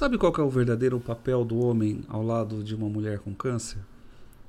Sabe 0.00 0.16
qual 0.16 0.32
é 0.38 0.40
o 0.40 0.48
verdadeiro 0.48 0.98
papel 0.98 1.44
do 1.44 1.58
homem 1.58 2.00
ao 2.08 2.22
lado 2.22 2.64
de 2.64 2.74
uma 2.74 2.88
mulher 2.88 3.18
com 3.18 3.34
câncer? 3.34 3.80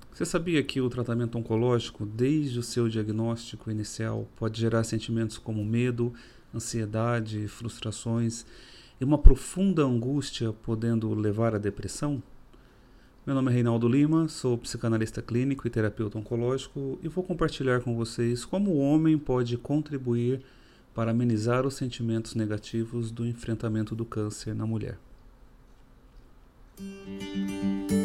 Você 0.10 0.24
sabia 0.24 0.64
que 0.64 0.80
o 0.80 0.90
tratamento 0.90 1.38
oncológico, 1.38 2.06
desde 2.06 2.58
o 2.58 2.64
seu 2.64 2.88
diagnóstico 2.88 3.70
inicial, 3.70 4.30
pode 4.38 4.62
gerar 4.62 4.86
sentimentos 4.86 5.38
como 5.38 5.66
medo, 5.66 6.14
ansiedade, 6.56 7.50
frustrações 7.50 8.46
e 8.98 9.04
uma 9.04 9.18
profunda 9.18 9.84
angústia, 9.84 10.54
podendo 10.54 11.14
levar 11.14 11.54
à 11.54 11.58
depressão? 11.58 12.24
Meu 13.26 13.36
nome 13.36 13.52
é 13.52 13.56
Reinaldo 13.56 13.90
Lima, 13.90 14.30
sou 14.30 14.58
psicanalista 14.58 15.22
clínico 15.22 15.68
e 15.68 15.70
terapeuta 15.70 16.18
oncológico 16.18 16.98
e 17.04 17.10
vou 17.10 17.26
compartilhar 17.26 17.82
com 17.82 17.94
vocês 17.94 18.46
como 18.46 18.72
o 18.72 18.80
homem 18.80 19.18
pode 19.18 19.58
contribuir 19.58 20.42
para 20.94 21.12
amenizar 21.12 21.68
os 21.68 21.74
sentimentos 21.74 22.36
negativos 22.36 23.12
do 23.12 23.26
enfrentamento 23.26 23.94
do 23.94 24.06
câncer 24.06 24.56
na 24.56 24.66
mulher. 24.66 24.98
Thank 26.82 27.92
you. 27.92 28.01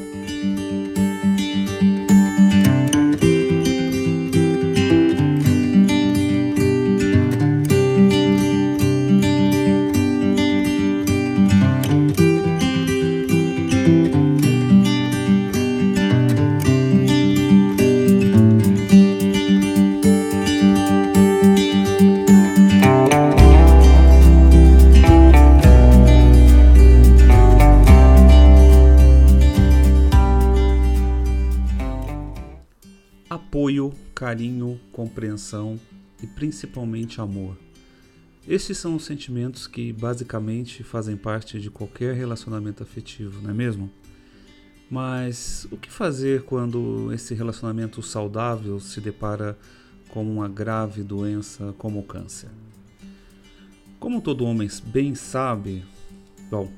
Apoio, 33.46 33.92
carinho, 34.12 34.80
compreensão 34.92 35.78
e 36.20 36.26
principalmente 36.26 37.20
amor. 37.20 37.56
Estes 38.46 38.78
são 38.78 38.96
os 38.96 39.04
sentimentos 39.04 39.66
que 39.68 39.92
basicamente 39.92 40.82
fazem 40.82 41.16
parte 41.16 41.60
de 41.60 41.70
qualquer 41.70 42.14
relacionamento 42.14 42.82
afetivo, 42.82 43.40
não 43.40 43.50
é 43.50 43.54
mesmo? 43.54 43.90
Mas 44.90 45.66
o 45.70 45.76
que 45.76 45.90
fazer 45.90 46.42
quando 46.42 47.12
esse 47.12 47.34
relacionamento 47.34 48.02
saudável 48.02 48.78
se 48.80 49.00
depara 49.00 49.56
com 50.08 50.22
uma 50.22 50.48
grave 50.48 51.02
doença 51.02 51.72
como 51.78 52.00
o 52.00 52.04
câncer? 52.04 52.50
Como 53.98 54.20
todo 54.20 54.44
homem 54.44 54.68
bem 54.86 55.14
sabe, 55.14 55.84
bom, 56.50 56.70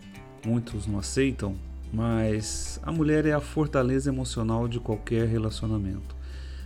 muitos 0.44 0.86
não 0.86 0.98
aceitam, 0.98 1.56
mas 1.92 2.80
a 2.82 2.92
mulher 2.92 3.27
é 3.27 3.32
a 3.32 3.41
fortaleza 3.41 4.10
emocional 4.10 4.69
de 4.69 4.78
qualquer 4.78 5.27
relacionamento. 5.27 6.17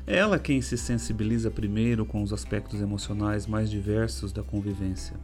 Ela 0.06 0.38
quem 0.38 0.60
se 0.60 0.76
sensibiliza 0.76 1.50
primeiro 1.50 2.04
com 2.04 2.22
os 2.22 2.32
aspectos 2.32 2.80
emocionais 2.80 3.46
mais 3.46 3.70
diversos 3.70 4.32
da 4.32 4.42
convivência. 4.42 5.16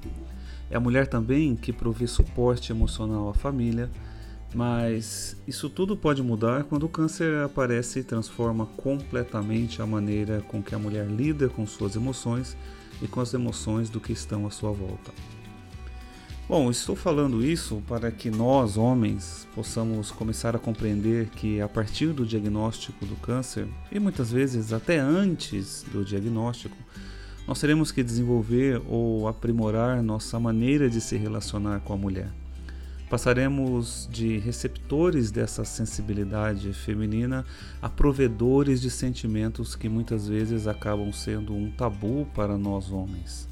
É 0.70 0.76
a 0.76 0.80
mulher 0.80 1.06
também 1.06 1.56
que 1.56 1.72
provê 1.72 2.06
suporte 2.06 2.70
emocional 2.70 3.28
à 3.28 3.34
família, 3.34 3.90
mas 4.54 5.36
isso 5.46 5.68
tudo 5.68 5.96
pode 5.96 6.22
mudar 6.22 6.64
quando 6.64 6.84
o 6.84 6.88
câncer 6.88 7.42
aparece 7.42 8.00
e 8.00 8.04
transforma 8.04 8.66
completamente 8.76 9.82
a 9.82 9.86
maneira 9.86 10.42
com 10.42 10.62
que 10.62 10.74
a 10.74 10.78
mulher 10.78 11.06
lida 11.06 11.48
com 11.48 11.66
suas 11.66 11.96
emoções 11.96 12.56
e 13.02 13.08
com 13.08 13.20
as 13.20 13.34
emoções 13.34 13.90
do 13.90 14.00
que 14.00 14.12
estão 14.12 14.46
à 14.46 14.50
sua 14.50 14.70
volta. 14.70 15.12
Bom, 16.48 16.70
estou 16.70 16.96
falando 16.96 17.44
isso 17.44 17.82
para 17.86 18.10
que 18.10 18.30
nós, 18.30 18.78
homens, 18.78 19.46
possamos 19.54 20.10
começar 20.10 20.56
a 20.56 20.58
compreender 20.58 21.28
que 21.28 21.60
a 21.60 21.68
partir 21.68 22.14
do 22.14 22.24
diagnóstico 22.24 23.04
do 23.04 23.16
câncer, 23.16 23.68
e 23.92 24.00
muitas 24.00 24.32
vezes 24.32 24.72
até 24.72 24.98
antes 24.98 25.84
do 25.92 26.02
diagnóstico, 26.02 26.74
nós 27.46 27.60
teremos 27.60 27.92
que 27.92 28.02
desenvolver 28.02 28.80
ou 28.88 29.28
aprimorar 29.28 30.02
nossa 30.02 30.40
maneira 30.40 30.88
de 30.88 31.02
se 31.02 31.18
relacionar 31.18 31.80
com 31.80 31.92
a 31.92 31.98
mulher. 31.98 32.30
Passaremos 33.10 34.08
de 34.10 34.38
receptores 34.38 35.30
dessa 35.30 35.66
sensibilidade 35.66 36.72
feminina 36.72 37.44
a 37.82 37.90
provedores 37.90 38.80
de 38.80 38.88
sentimentos 38.88 39.76
que 39.76 39.86
muitas 39.86 40.26
vezes 40.26 40.66
acabam 40.66 41.12
sendo 41.12 41.54
um 41.54 41.70
tabu 41.70 42.26
para 42.34 42.56
nós 42.56 42.90
homens. 42.90 43.46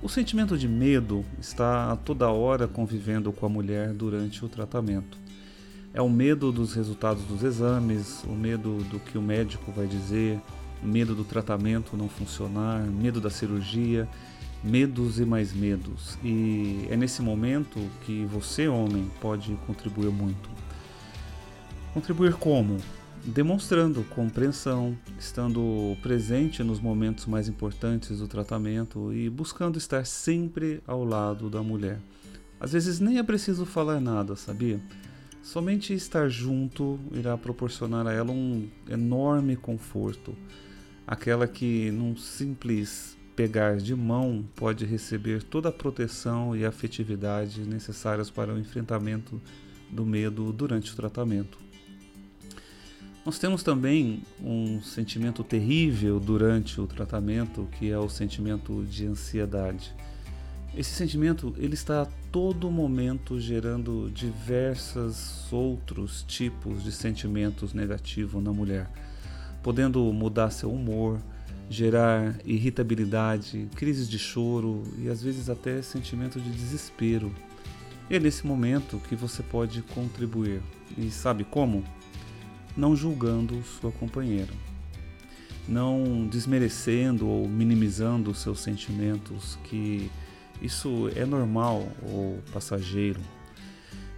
O 0.00 0.08
sentimento 0.08 0.56
de 0.56 0.68
medo 0.68 1.24
está 1.40 1.90
a 1.90 1.96
toda 1.96 2.30
hora 2.30 2.68
convivendo 2.68 3.32
com 3.32 3.44
a 3.44 3.48
mulher 3.48 3.92
durante 3.92 4.44
o 4.44 4.48
tratamento. 4.48 5.18
É 5.92 6.00
o 6.00 6.08
medo 6.08 6.52
dos 6.52 6.72
resultados 6.72 7.24
dos 7.24 7.42
exames, 7.42 8.22
o 8.22 8.32
medo 8.32 8.78
do 8.84 9.00
que 9.00 9.18
o 9.18 9.22
médico 9.22 9.72
vai 9.72 9.88
dizer, 9.88 10.40
medo 10.80 11.16
do 11.16 11.24
tratamento 11.24 11.96
não 11.96 12.08
funcionar, 12.08 12.80
medo 12.84 13.20
da 13.20 13.28
cirurgia, 13.28 14.08
medos 14.62 15.18
e 15.18 15.24
mais 15.24 15.52
medos. 15.52 16.16
E 16.22 16.86
é 16.88 16.96
nesse 16.96 17.20
momento 17.20 17.80
que 18.06 18.24
você, 18.26 18.68
homem, 18.68 19.10
pode 19.20 19.52
contribuir 19.66 20.10
muito. 20.10 20.48
Contribuir 21.92 22.34
como? 22.34 22.76
Demonstrando 23.24 24.02
compreensão, 24.04 24.96
estando 25.18 25.96
presente 26.02 26.62
nos 26.62 26.80
momentos 26.80 27.26
mais 27.26 27.48
importantes 27.48 28.18
do 28.18 28.28
tratamento 28.28 29.12
e 29.12 29.28
buscando 29.28 29.78
estar 29.78 30.06
sempre 30.06 30.82
ao 30.86 31.04
lado 31.04 31.50
da 31.50 31.62
mulher. 31.62 32.00
Às 32.60 32.72
vezes 32.72 33.00
nem 33.00 33.18
é 33.18 33.22
preciso 33.22 33.64
falar 33.64 34.00
nada, 34.00 34.34
sabia? 34.34 34.80
Somente 35.42 35.94
estar 35.94 36.28
junto 36.28 36.98
irá 37.12 37.36
proporcionar 37.36 38.06
a 38.06 38.12
ela 38.12 38.32
um 38.32 38.68
enorme 38.88 39.56
conforto, 39.56 40.34
aquela 41.06 41.46
que 41.46 41.90
num 41.90 42.16
simples 42.16 43.16
pegar 43.36 43.76
de 43.76 43.94
mão 43.94 44.44
pode 44.56 44.84
receber 44.84 45.42
toda 45.44 45.68
a 45.68 45.72
proteção 45.72 46.56
e 46.56 46.64
afetividade 46.64 47.60
necessárias 47.60 48.30
para 48.30 48.52
o 48.52 48.58
enfrentamento 48.58 49.40
do 49.88 50.04
medo 50.04 50.52
durante 50.52 50.92
o 50.92 50.96
tratamento. 50.96 51.56
Nós 53.24 53.38
temos 53.38 53.62
também 53.62 54.22
um 54.42 54.80
sentimento 54.80 55.44
terrível 55.44 56.18
durante 56.18 56.80
o 56.80 56.86
tratamento, 56.86 57.68
que 57.78 57.90
é 57.90 57.98
o 57.98 58.08
sentimento 58.08 58.84
de 58.84 59.06
ansiedade. 59.06 59.94
Esse 60.74 60.90
sentimento 60.90 61.54
ele 61.58 61.74
está 61.74 62.02
a 62.02 62.06
todo 62.30 62.70
momento 62.70 63.40
gerando 63.40 64.10
diversos 64.14 65.52
outros 65.52 66.22
tipos 66.22 66.82
de 66.82 66.92
sentimentos 66.92 67.72
negativos 67.72 68.42
na 68.42 68.52
mulher, 68.52 68.88
podendo 69.62 70.00
mudar 70.12 70.50
seu 70.50 70.70
humor, 70.70 71.20
gerar 71.68 72.38
irritabilidade, 72.44 73.68
crises 73.74 74.08
de 74.08 74.18
choro 74.18 74.84
e 74.98 75.08
às 75.08 75.22
vezes 75.22 75.50
até 75.50 75.82
sentimento 75.82 76.40
de 76.40 76.50
desespero. 76.50 77.34
E 78.08 78.16
é 78.16 78.20
nesse 78.20 78.46
momento 78.46 79.00
que 79.08 79.14
você 79.14 79.42
pode 79.42 79.82
contribuir. 79.82 80.62
E 80.96 81.10
sabe 81.10 81.44
como? 81.44 81.84
Não 82.76 82.94
julgando 82.94 83.62
sua 83.62 83.90
companheira, 83.90 84.52
não 85.66 86.26
desmerecendo 86.26 87.28
ou 87.28 87.48
minimizando 87.48 88.34
seus 88.34 88.60
sentimentos, 88.60 89.58
que 89.64 90.10
isso 90.62 91.10
é 91.14 91.24
normal 91.24 91.86
ou 92.02 92.38
passageiro. 92.52 93.20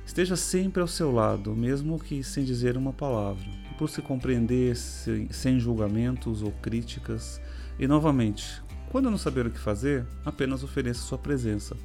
Esteja 0.04 0.36
sempre 0.36 0.82
ao 0.82 0.88
seu 0.88 1.12
lado, 1.12 1.54
mesmo 1.54 1.98
que 1.98 2.22
sem 2.24 2.44
dizer 2.44 2.76
uma 2.76 2.92
palavra, 2.92 3.46
por 3.78 3.88
se 3.88 4.02
compreender 4.02 4.76
sem 4.76 5.60
julgamentos 5.60 6.42
ou 6.42 6.50
críticas. 6.50 7.40
E 7.78 7.86
novamente, 7.86 8.60
quando 8.90 9.10
não 9.10 9.16
saber 9.16 9.46
o 9.46 9.50
que 9.50 9.58
fazer, 9.58 10.04
apenas 10.24 10.64
ofereça 10.64 11.00
sua 11.00 11.16
presença, 11.16 11.76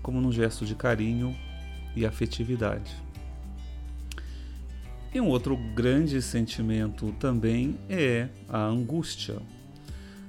como 0.00 0.20
num 0.20 0.30
gesto 0.30 0.64
de 0.64 0.74
carinho 0.74 1.36
e 1.96 2.06
afetividade. 2.06 2.94
E 5.14 5.20
um 5.20 5.28
outro 5.28 5.54
grande 5.74 6.22
sentimento 6.22 7.12
também 7.20 7.78
é 7.86 8.28
a 8.48 8.64
angústia. 8.64 9.36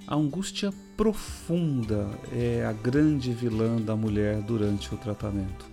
A 0.06 0.16
angústia 0.16 0.74
profunda 0.98 2.10
é 2.34 2.66
a 2.66 2.74
grande 2.74 3.32
vilã 3.32 3.78
da 3.78 3.96
mulher 3.96 4.42
durante 4.42 4.94
o 4.94 4.98
tratamento. 4.98 5.66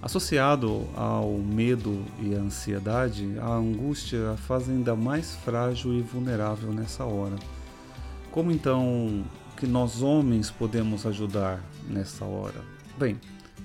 Associado 0.00 0.88
ao 0.94 1.38
medo 1.38 2.04
e 2.20 2.36
à 2.36 2.38
ansiedade, 2.38 3.36
a 3.40 3.48
angústia 3.48 4.30
a 4.30 4.36
faz 4.36 4.68
ainda 4.68 4.94
mais 4.94 5.34
frágil 5.34 5.92
e 5.94 6.00
vulnerável 6.00 6.72
nessa 6.72 7.04
hora. 7.04 7.36
Como 8.30 8.52
então 8.52 9.24
que 9.56 9.66
nós 9.66 10.02
homens 10.02 10.52
podemos 10.52 11.04
ajudar 11.04 11.60
nessa 11.88 12.24
hora? 12.24 12.60
Bem, 12.96 13.18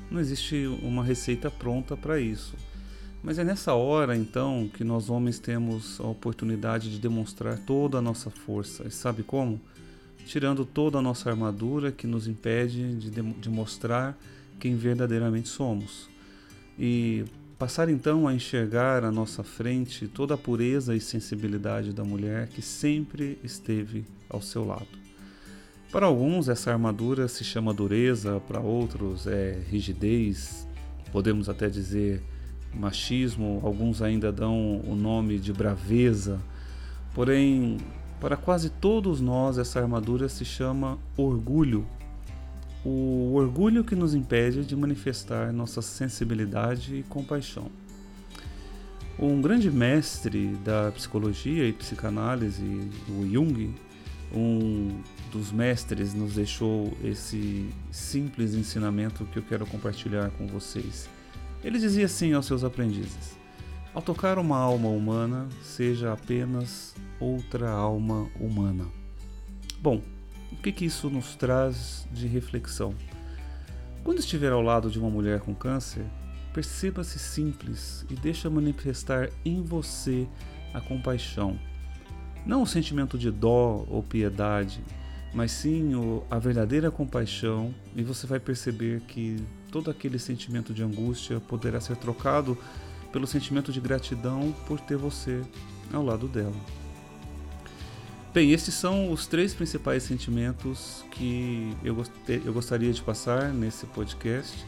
não 0.09 0.19
existe 0.19 0.65
uma 0.81 1.03
receita 1.03 1.51
pronta 1.51 1.95
para 1.95 2.19
isso. 2.19 2.55
Mas 3.23 3.39
é 3.39 3.43
nessa 3.43 3.73
hora, 3.73 4.15
então, 4.15 4.69
que 4.73 4.83
nós 4.83 5.09
homens 5.09 5.39
temos 5.39 5.99
a 5.99 6.07
oportunidade 6.07 6.89
de 6.91 6.99
demonstrar 6.99 7.57
toda 7.59 7.97
a 7.97 8.01
nossa 8.01 8.29
força. 8.29 8.87
E 8.87 8.91
sabe 8.91 9.23
como? 9.23 9.59
Tirando 10.25 10.65
toda 10.65 10.99
a 10.99 11.01
nossa 11.01 11.29
armadura 11.29 11.91
que 11.91 12.05
nos 12.05 12.27
impede 12.27 12.95
de, 12.95 13.09
de 13.09 13.49
mostrar 13.49 14.17
quem 14.59 14.75
verdadeiramente 14.75 15.49
somos. 15.49 16.09
E 16.77 17.25
passar 17.57 17.89
então 17.89 18.27
a 18.27 18.33
enxergar 18.33 19.03
à 19.03 19.11
nossa 19.11 19.43
frente 19.43 20.07
toda 20.07 20.35
a 20.35 20.37
pureza 20.37 20.95
e 20.95 21.01
sensibilidade 21.01 21.91
da 21.91 22.03
mulher 22.03 22.47
que 22.49 22.61
sempre 22.61 23.39
esteve 23.43 24.05
ao 24.29 24.41
seu 24.41 24.63
lado. 24.63 24.87
Para 25.91 26.05
alguns, 26.05 26.49
essa 26.49 26.71
armadura 26.71 27.27
se 27.27 27.43
chama 27.43 27.73
dureza, 27.73 28.39
para 28.41 28.59
outros, 28.59 29.25
é 29.25 29.59
rigidez, 29.69 30.67
podemos 31.11 31.49
até 31.49 31.69
dizer 31.69 32.21
machismo, 32.73 33.61
alguns 33.63 34.01
ainda 34.01 34.31
dão 34.31 34.81
o 34.85 34.95
nome 34.95 35.39
de 35.39 35.51
braveza. 35.51 36.39
Porém, 37.13 37.77
para 38.19 38.35
quase 38.35 38.69
todos 38.69 39.21
nós, 39.21 39.57
essa 39.57 39.79
armadura 39.79 40.27
se 40.29 40.45
chama 40.45 40.97
orgulho. 41.15 41.85
O 42.85 43.33
orgulho 43.33 43.83
que 43.83 43.95
nos 43.95 44.13
impede 44.13 44.65
de 44.65 44.75
manifestar 44.75 45.51
nossa 45.51 45.81
sensibilidade 45.81 46.95
e 46.95 47.03
compaixão. 47.03 47.69
Um 49.19 49.41
grande 49.41 49.71
mestre 49.71 50.55
da 50.63 50.91
psicologia 50.91 51.67
e 51.67 51.73
psicanálise, 51.73 52.63
o 53.09 53.27
Jung, 53.27 53.73
um 54.33 55.01
dos 55.31 55.51
mestres 55.51 56.13
nos 56.13 56.35
deixou 56.35 56.95
esse 57.03 57.67
simples 57.91 58.53
ensinamento 58.53 59.25
que 59.25 59.39
eu 59.39 59.43
quero 59.43 59.65
compartilhar 59.65 60.29
com 60.31 60.45
vocês. 60.47 61.09
Ele 61.63 61.79
dizia 61.79 62.05
assim 62.05 62.33
aos 62.33 62.45
seus 62.45 62.63
aprendizes: 62.63 63.37
Ao 63.93 64.01
tocar 64.01 64.37
uma 64.37 64.57
alma 64.57 64.89
humana, 64.89 65.47
seja 65.61 66.13
apenas 66.13 66.95
outra 67.19 67.69
alma 67.69 68.29
humana. 68.39 68.85
Bom, 69.79 70.01
o 70.51 70.55
que, 70.57 70.71
que 70.71 70.85
isso 70.85 71.09
nos 71.09 71.35
traz 71.35 72.07
de 72.11 72.27
reflexão? 72.27 72.93
Quando 74.03 74.19
estiver 74.19 74.51
ao 74.51 74.61
lado 74.61 74.89
de 74.89 74.97
uma 74.97 75.09
mulher 75.09 75.41
com 75.41 75.53
câncer, 75.53 76.05
perceba-se 76.53 77.19
simples 77.19 78.05
e 78.09 78.15
deixa 78.15 78.49
manifestar 78.49 79.29
em 79.43 79.61
você 79.61 80.27
a 80.73 80.79
compaixão. 80.79 81.59
Não 82.45 82.61
o 82.61 82.67
sentimento 82.67 83.17
de 83.17 83.29
dó 83.29 83.85
ou 83.89 84.01
piedade, 84.01 84.81
mas 85.33 85.51
sim 85.51 85.91
a 86.31 86.39
verdadeira 86.39 86.89
compaixão, 86.89 87.75
e 87.95 88.01
você 88.01 88.25
vai 88.25 88.39
perceber 88.39 89.01
que 89.01 89.35
todo 89.71 89.91
aquele 89.91 90.19
sentimento 90.19 90.73
de 90.73 90.83
angústia 90.83 91.39
poderá 91.39 91.79
ser 91.79 91.97
trocado 91.97 92.57
pelo 93.11 93.27
sentimento 93.27 93.71
de 93.71 93.79
gratidão 93.79 94.53
por 94.67 94.79
ter 94.79 94.97
você 94.97 95.41
ao 95.91 96.03
lado 96.03 96.27
dela. 96.27 96.55
Bem, 98.33 98.51
esses 98.51 98.73
são 98.73 99.11
os 99.11 99.25
três 99.25 99.53
principais 99.53 100.03
sentimentos 100.03 101.03
que 101.11 101.75
eu, 101.83 101.97
eu 102.45 102.53
gostaria 102.53 102.93
de 102.93 103.01
passar 103.01 103.51
nesse 103.51 103.85
podcast, 103.87 104.65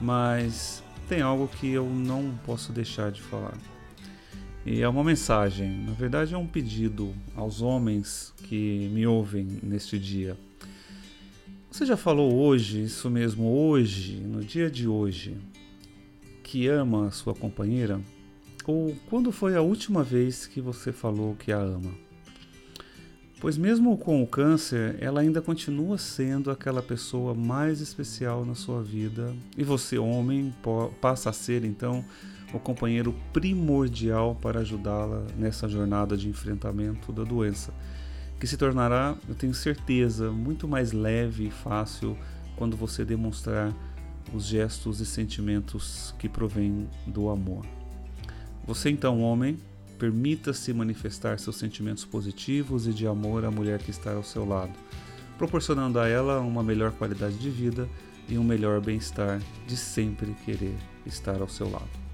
mas 0.00 0.82
tem 1.08 1.20
algo 1.20 1.46
que 1.46 1.70
eu 1.70 1.84
não 1.86 2.32
posso 2.46 2.72
deixar 2.72 3.10
de 3.10 3.20
falar. 3.20 3.54
E 4.64 4.80
é 4.80 4.88
uma 4.88 5.02
mensagem, 5.02 5.84
na 5.84 5.92
verdade 5.92 6.32
é 6.32 6.38
um 6.38 6.46
pedido 6.46 7.12
aos 7.34 7.60
homens 7.60 8.32
que 8.44 8.88
me 8.94 9.06
ouvem 9.06 9.58
neste 9.62 9.98
dia. 9.98 10.36
Você 11.72 11.86
já 11.86 11.96
falou 11.96 12.34
hoje, 12.34 12.82
isso 12.82 13.08
mesmo, 13.08 13.46
hoje, 13.46 14.20
no 14.20 14.44
dia 14.44 14.70
de 14.70 14.86
hoje, 14.86 15.38
que 16.44 16.68
ama 16.68 17.06
a 17.06 17.10
sua 17.10 17.34
companheira? 17.34 17.98
Ou 18.66 18.94
quando 19.08 19.32
foi 19.32 19.56
a 19.56 19.62
última 19.62 20.02
vez 20.02 20.46
que 20.46 20.60
você 20.60 20.92
falou 20.92 21.34
que 21.34 21.50
a 21.50 21.56
ama? 21.56 21.90
Pois, 23.40 23.56
mesmo 23.56 23.96
com 23.96 24.22
o 24.22 24.26
câncer, 24.26 24.98
ela 25.00 25.22
ainda 25.22 25.40
continua 25.40 25.96
sendo 25.96 26.50
aquela 26.50 26.82
pessoa 26.82 27.34
mais 27.34 27.80
especial 27.80 28.44
na 28.44 28.54
sua 28.54 28.82
vida, 28.82 29.34
e 29.56 29.64
você, 29.64 29.96
homem, 29.96 30.54
passa 31.00 31.30
a 31.30 31.32
ser 31.32 31.64
então 31.64 32.04
o 32.52 32.58
companheiro 32.58 33.14
primordial 33.32 34.34
para 34.42 34.60
ajudá-la 34.60 35.24
nessa 35.38 35.66
jornada 35.66 36.18
de 36.18 36.28
enfrentamento 36.28 37.10
da 37.14 37.24
doença, 37.24 37.72
que 38.42 38.46
se 38.48 38.56
tornará, 38.56 39.14
eu 39.28 39.36
tenho 39.36 39.54
certeza, 39.54 40.32
muito 40.32 40.66
mais 40.66 40.90
leve 40.90 41.46
e 41.46 41.50
fácil 41.52 42.18
quando 42.56 42.76
você 42.76 43.04
demonstrar 43.04 43.72
os 44.34 44.46
gestos 44.46 44.98
e 44.98 45.06
sentimentos 45.06 46.12
que 46.18 46.28
provêm 46.28 46.88
do 47.06 47.30
amor. 47.30 47.64
Você 48.66 48.90
então, 48.90 49.20
homem, 49.20 49.56
permita-se 49.96 50.72
manifestar 50.72 51.38
seus 51.38 51.54
sentimentos 51.54 52.04
positivos 52.04 52.88
e 52.88 52.92
de 52.92 53.06
amor 53.06 53.44
à 53.44 53.50
mulher 53.52 53.78
que 53.78 53.92
está 53.92 54.12
ao 54.12 54.24
seu 54.24 54.44
lado, 54.44 54.72
proporcionando 55.38 56.00
a 56.00 56.08
ela 56.08 56.40
uma 56.40 56.64
melhor 56.64 56.90
qualidade 56.90 57.38
de 57.38 57.48
vida 57.48 57.88
e 58.28 58.36
um 58.36 58.42
melhor 58.42 58.80
bem-estar 58.80 59.40
de 59.68 59.76
sempre 59.76 60.34
querer 60.44 60.74
estar 61.06 61.40
ao 61.40 61.48
seu 61.48 61.70
lado. 61.70 62.11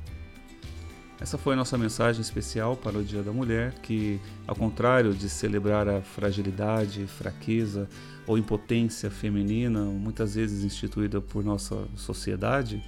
Essa 1.20 1.37
foi 1.37 1.55
a 1.55 1.56
nossa 1.56 1.76
mensagem 1.76 2.20
especial 2.20 2.76
para 2.76 2.97
o 2.97 3.03
Dia 3.03 3.25
da 3.25 3.32
Mulher, 3.32 3.75
que, 3.82 4.20
ao 4.47 4.55
contrário 4.55 5.12
de 5.12 5.29
celebrar 5.29 5.88
a 5.88 6.00
fragilidade, 6.00 7.06
fraqueza 7.09 7.88
ou 8.25 8.38
impotência 8.38 9.11
feminina, 9.11 9.82
muitas 9.82 10.37
vezes 10.37 10.62
instituída 10.62 11.20
por 11.20 11.44
nossa 11.44 11.88
sociedade, 11.97 12.81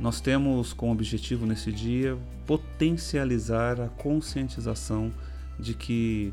nós 0.00 0.22
temos 0.22 0.72
como 0.72 0.92
objetivo 0.92 1.44
nesse 1.44 1.70
dia 1.70 2.16
potencializar 2.46 3.78
a 3.78 3.88
conscientização 3.88 5.12
de 5.60 5.74
que 5.74 6.32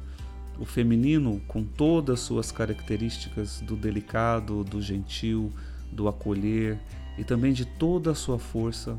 o 0.58 0.66
feminino, 0.66 1.42
com 1.46 1.62
todas 1.62 2.20
as 2.22 2.26
suas 2.26 2.52
características 2.54 3.60
do 3.62 3.76
delicado, 3.76 4.64
do 4.64 4.82
gentil, 4.82 5.52
do 5.92 6.08
acolher 6.08 6.80
e 7.18 7.24
também 7.26 7.52
de 7.52 7.66
toda 7.66 8.12
a 8.12 8.16
sua 8.16 8.40
força, 8.40 8.98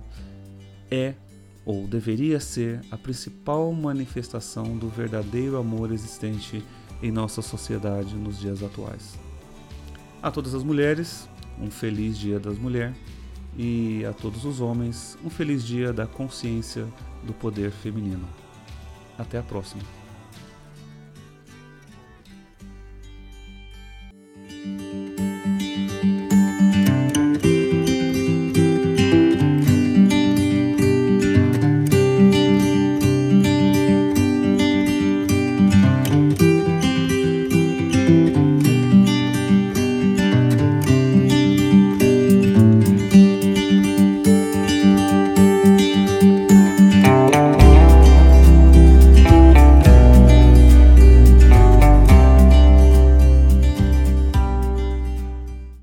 é 0.91 1.15
ou 1.64 1.87
deveria 1.87 2.41
ser 2.41 2.81
a 2.91 2.97
principal 2.97 3.73
manifestação 3.73 4.76
do 4.76 4.88
verdadeiro 4.88 5.56
amor 5.56 5.93
existente 5.93 6.62
em 7.03 7.11
nossa 7.11 7.43
sociedade 7.43 8.14
nos 8.17 8.38
dias 8.38 8.62
atuais. 8.62 9.19
A 10.23 10.31
todas 10.31 10.55
as 10.55 10.62
mulheres, 10.62 11.29
um 11.61 11.70
feliz 11.70 12.19
Dia 12.19 12.38
das 12.38 12.59
Mulheres 12.59 12.97
e 13.56 14.05
a 14.05 14.12
todos 14.12 14.44
os 14.44 14.61
homens, 14.61 15.19
um 15.25 15.31
feliz 15.31 15.64
Dia 15.64 15.93
da 15.93 16.06
Consciência 16.06 16.87
do 17.25 17.32
Poder 17.32 17.70
Feminino. 17.70 18.29
Até 19.19 19.38
a 19.38 19.43
próxima! 19.43 20.02